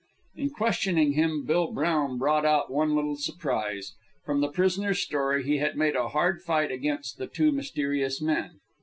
In 0.35 0.49
questioning 0.49 1.11
him. 1.11 1.45
Bill 1.45 1.71
Brown 1.71 2.17
brought 2.17 2.43
out 2.43 2.71
one 2.71 2.95
little 2.95 3.17
surprise. 3.17 3.93
From 4.25 4.41
the 4.41 4.49
prisoner's 4.49 4.97
story, 4.99 5.43
he 5.43 5.57
had 5.57 5.77
made 5.77 5.95
a 5.95 6.07
hard 6.09 6.41
fight 6.41 6.71
against 6.71 7.19
the 7.19 7.27
two 7.27 7.51
mysterious 7.51 8.19
men. 8.19 8.61